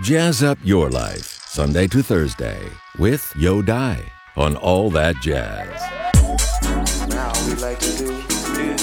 [0.00, 2.62] Jazz up your life, Sunday to Thursday,
[3.00, 4.00] with Yo Die
[4.36, 5.68] on All That Jazz.
[7.08, 8.76] Now we like to do tune.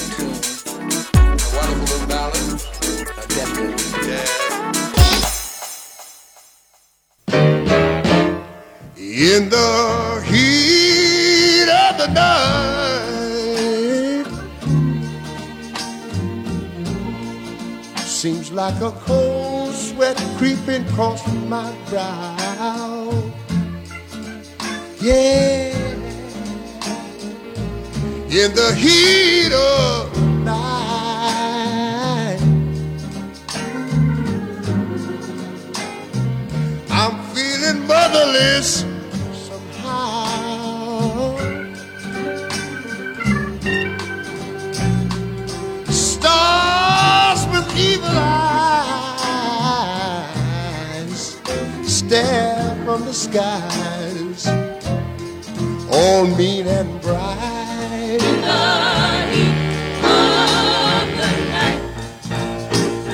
[1.15, 2.61] A wonderful ballad.
[3.07, 3.85] A definitely
[8.99, 12.35] In the heat of the night,
[17.95, 19.64] seems like a cold
[19.95, 23.09] sweat creeping across my brow.
[24.99, 25.71] Yeah,
[28.29, 32.39] in the heat of the night,
[36.89, 38.83] I'm feeling motherless
[52.95, 54.47] from the skies,
[55.91, 58.21] all mean and bright.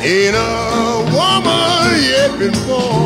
[0.04, 3.02] Ain't a woman yet been born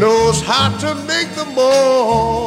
[0.00, 2.41] knows how to make the more.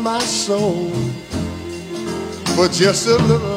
[0.00, 0.90] My soul.
[2.54, 3.49] For just a little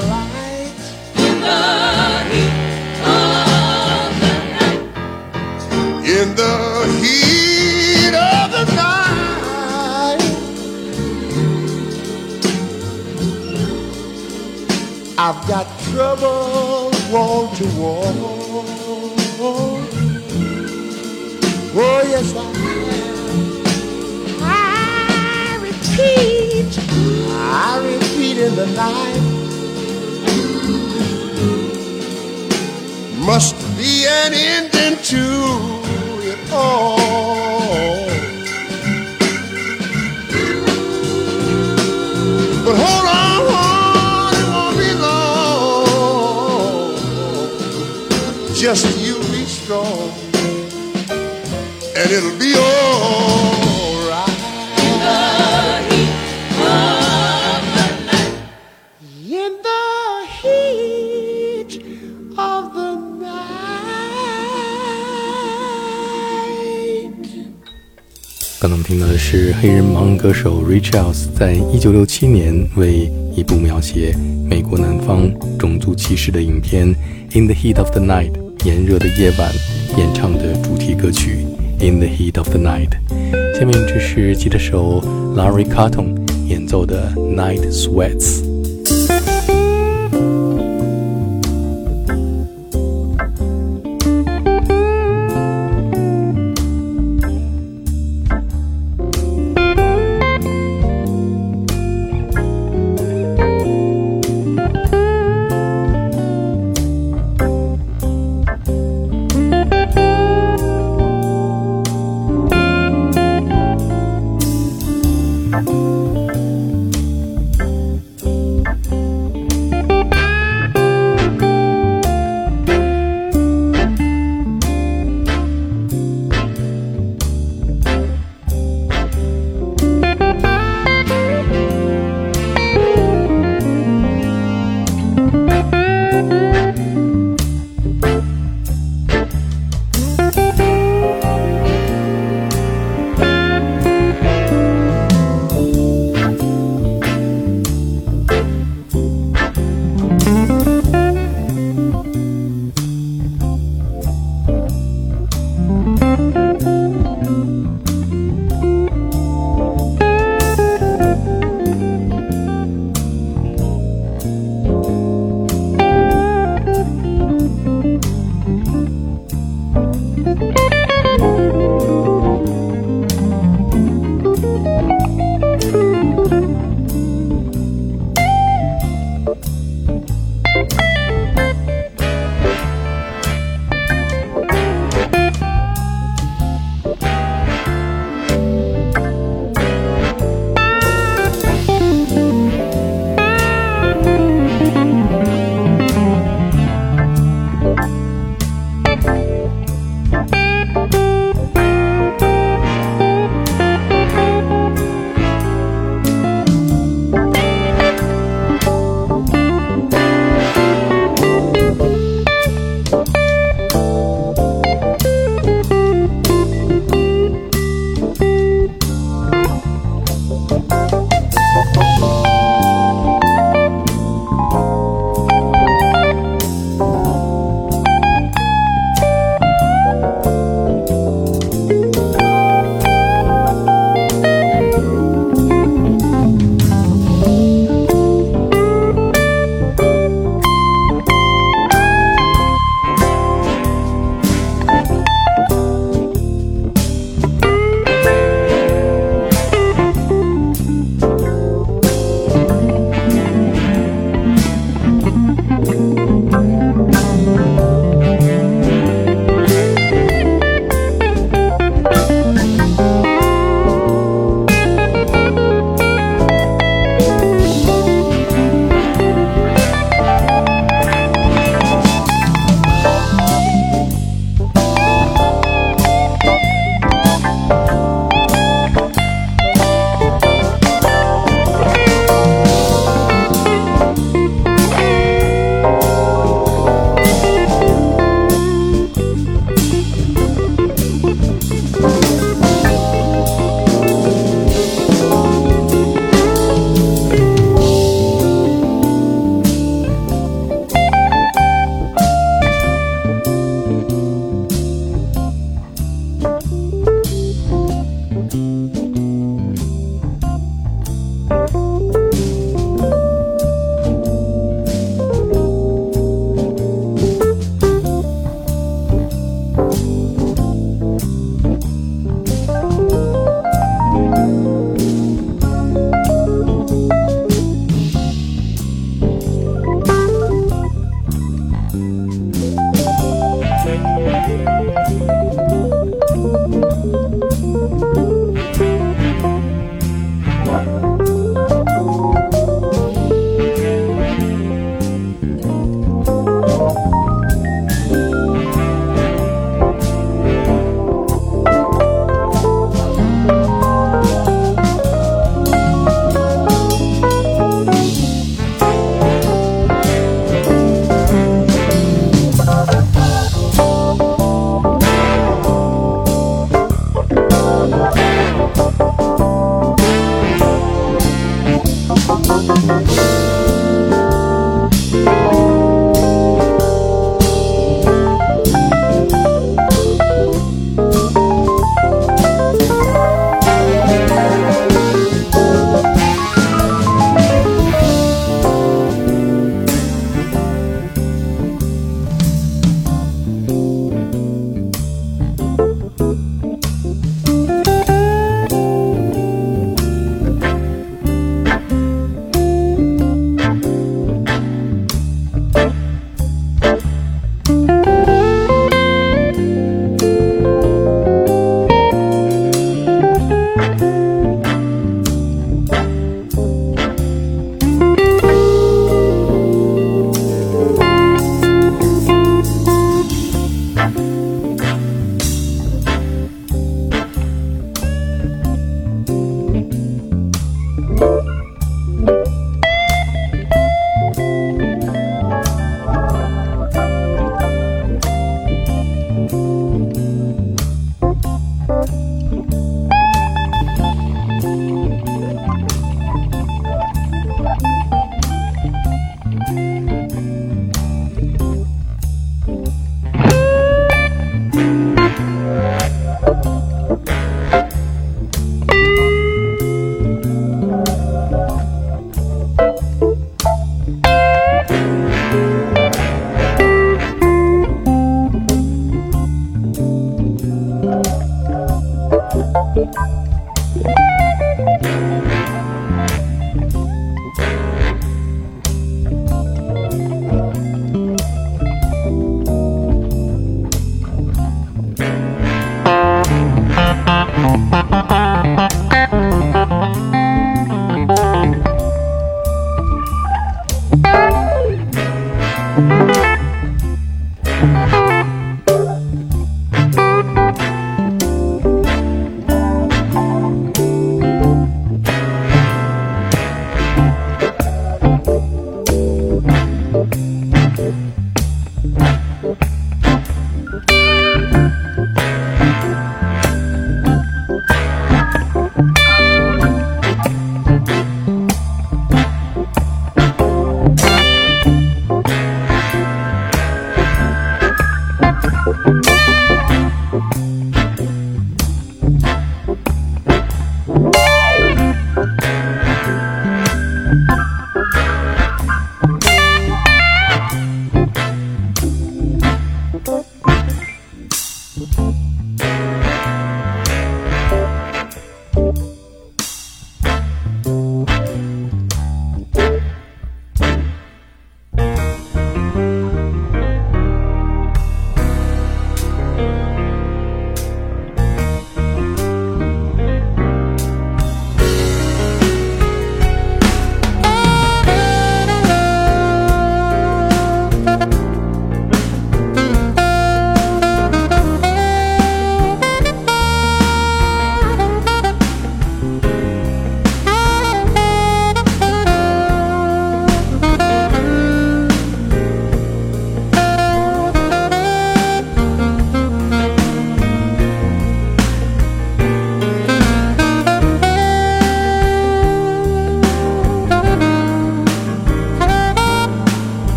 [68.64, 74.16] 刚刚听到的是黑人盲人歌手 r i c h a r d s 在一九六七年为一部描写
[74.50, 75.30] 美国南方
[75.60, 76.88] 种族歧视的影片
[77.38, 78.32] 《In the Heat of the Night》
[78.66, 79.52] 炎热的夜晚
[79.98, 81.46] 演唱的主题歌曲
[81.86, 82.92] 《In the Heat of the Night》。
[83.60, 85.02] 下面这是吉他手
[85.36, 86.16] Larry Carton
[86.48, 88.44] 演奏的《Night Sweats》。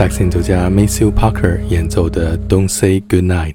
[0.00, 3.52] 萨克斯演奏家 Matthew Parker 演奏的《Don't Say Goodnight》。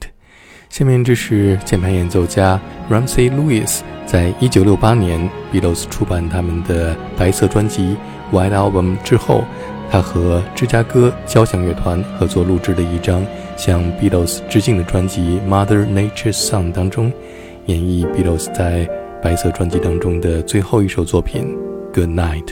[0.70, 7.98] 下面这是键盘演奏家 Ramsey Lewis 在一九六八年 Beatles 出版他们的白色专辑
[8.32, 9.44] 《White Album》之后，
[9.90, 13.26] 他和芝加哥交响乐团合作录制的一张
[13.58, 17.12] 向 Beatles 致敬的专辑《Mother Nature's Song》当中，
[17.66, 18.88] 演绎 Beatles 在
[19.20, 21.58] 白色专辑当中的最后一首作品
[21.92, 22.46] 《Good Night》。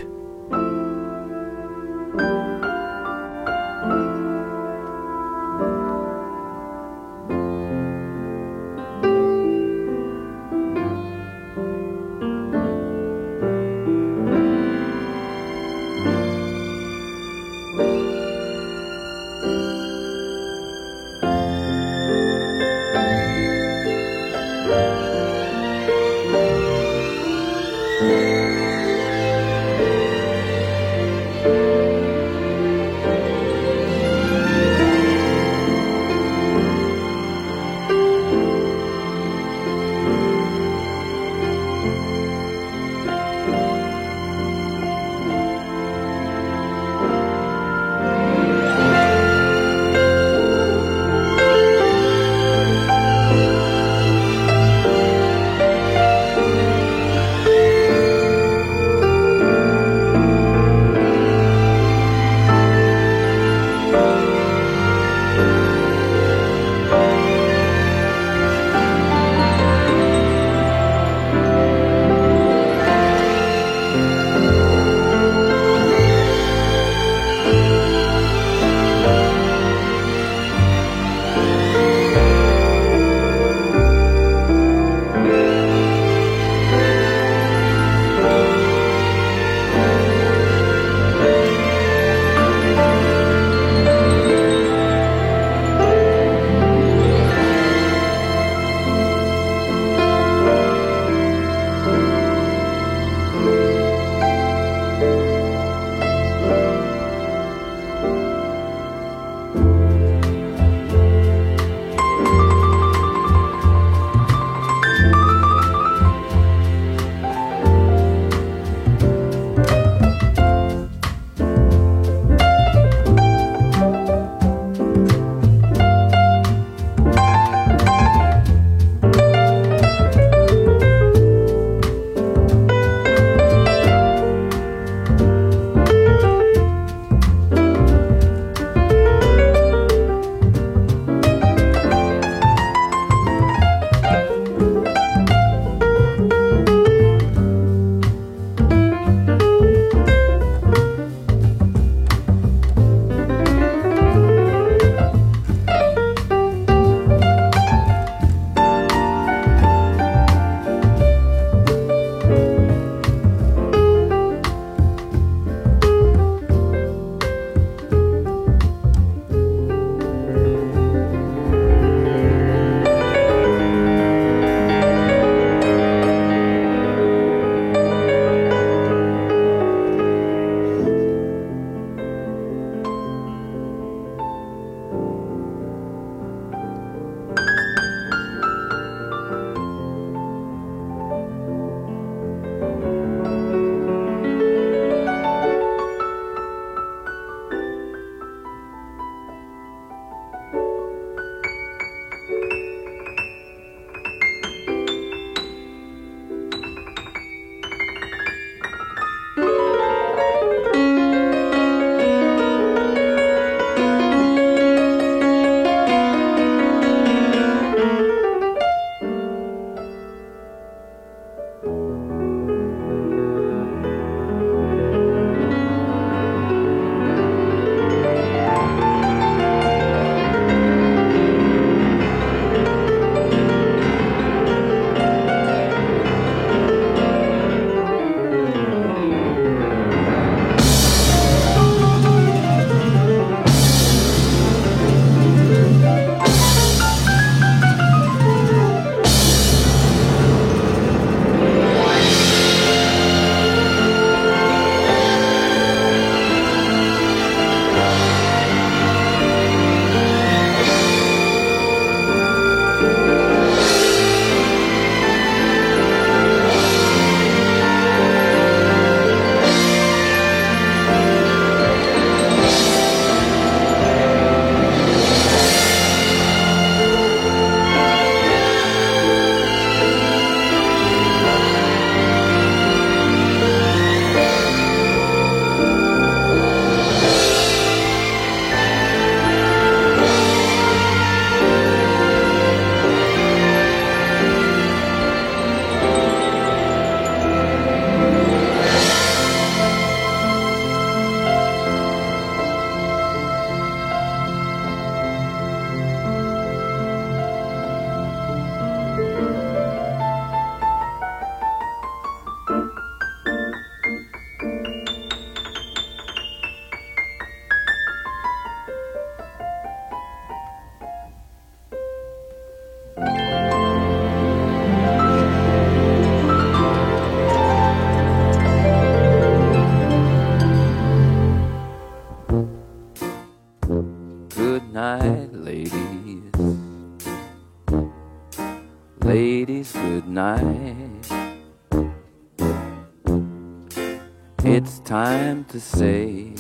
[344.94, 346.36] Time to say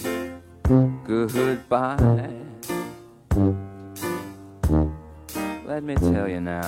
[1.08, 2.30] goodbye.
[5.66, 6.62] Let me tell you now.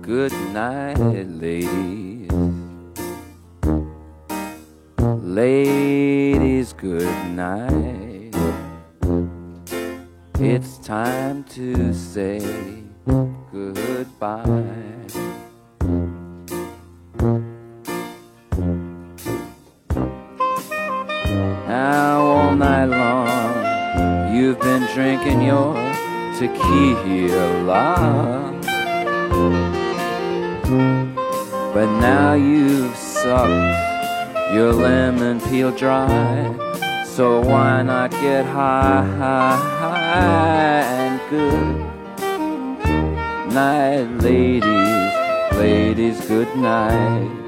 [0.00, 2.30] Good night, ladies.
[5.20, 8.34] Ladies, good night.
[10.40, 12.40] It's time to say
[13.52, 15.01] goodbye.
[26.48, 27.94] Tequila.
[31.74, 36.54] But now you've sucked your lemon peel dry.
[37.04, 41.76] So why not get high, high, high and good
[43.54, 45.12] night, ladies,
[45.58, 47.42] ladies, good night.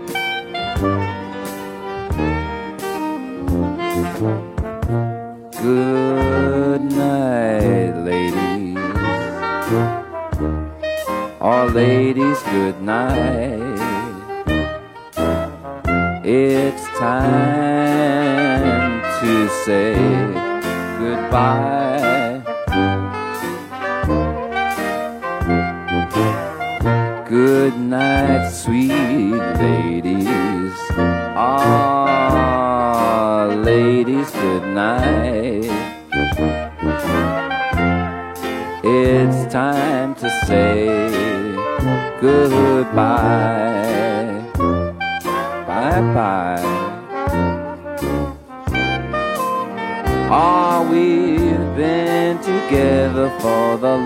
[11.73, 13.79] Ladies, good night.
[16.25, 19.95] It's time to say
[20.99, 22.14] goodbye.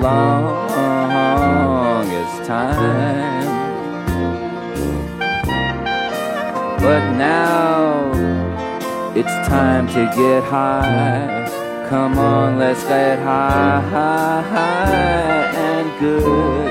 [0.00, 1.28] Longest
[2.46, 3.46] time.
[6.80, 8.12] But now
[9.14, 11.46] it's time to get high.
[11.88, 13.82] Come on, let's get high,
[15.54, 16.70] and good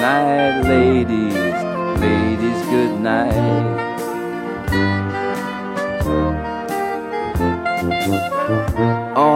[0.00, 1.34] night, ladies.
[2.00, 3.89] Ladies, good night.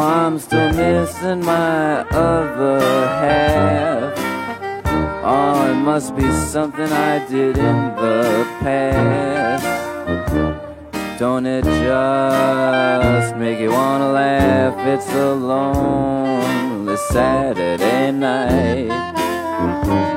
[0.05, 2.79] I'm still missing my other
[3.23, 4.13] half.
[5.25, 9.65] Oh, it must be something I did in the past.
[11.19, 14.77] Don't it just make you wanna laugh?
[14.87, 18.91] It's a lonely Saturday night.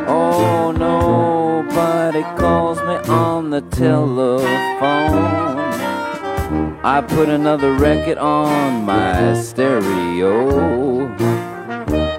[0.06, 5.57] Oh, nobody calls me on the telephone.
[6.88, 11.10] I put another record on my stereo.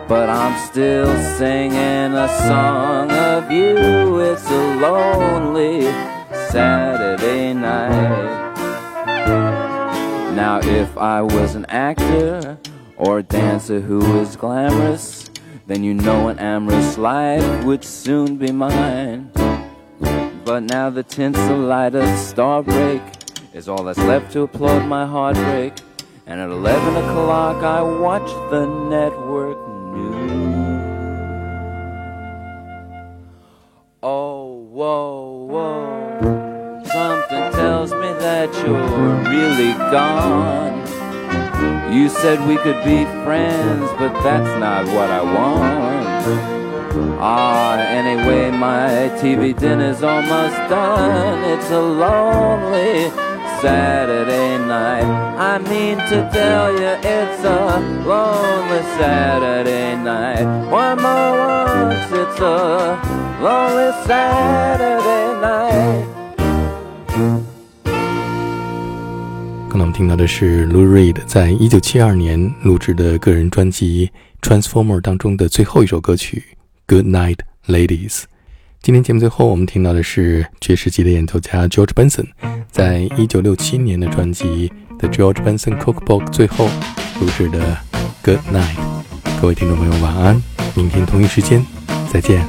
[0.07, 1.07] But I'm still
[1.39, 4.21] singing a song of you.
[4.21, 5.85] It's a lonely
[6.51, 8.57] Saturday night.
[10.37, 12.59] Now, if I was an actor
[12.99, 15.31] or a dancer who was glamorous,
[15.67, 19.31] then you know an amorous life would soon be mine.
[20.45, 23.18] But now the tinsel light of star break
[23.59, 25.73] is all that's left to applaud my heartbreak.
[26.27, 29.59] And at 11 o'clock, I watch the network
[29.95, 30.85] news.
[34.01, 36.83] Oh, whoa, whoa.
[36.85, 38.87] Something tells me that you're
[39.35, 40.79] really gone.
[41.93, 46.07] You said we could be friends, but that's not what I want.
[47.21, 51.43] Ah, anyway, my TV dinner's almost done.
[51.51, 53.28] It's a lonely
[53.61, 55.03] Saturday night.
[55.37, 60.47] I mean to tell you, it's a lonely Saturday night.
[60.71, 62.99] One more once, it's a
[63.43, 66.07] lonely Saturday night.
[69.69, 74.11] 刚才我们听到的是 Lou Reed 在一九七二年录制的个人专辑
[74.49, 76.45] 《Transformer》当中的最后一首歌曲
[76.87, 78.23] 《Good Night, Ladies》。
[78.81, 82.27] 今天节目最后，我们听到的是爵士级的演奏家 George Benson
[82.71, 86.71] 在一九六七年的专辑《The George Benson Cookbook》最后
[87.21, 87.77] 录制的
[88.25, 88.77] 《Good Night》。
[89.43, 90.43] 各位听众朋友，晚安！
[90.75, 91.63] 明天同一时间
[92.11, 92.47] 再见。